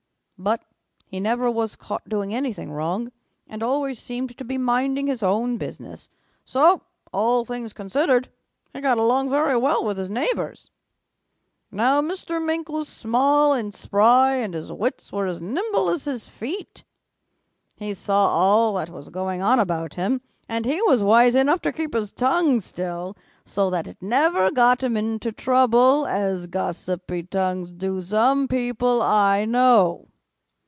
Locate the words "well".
9.55-9.85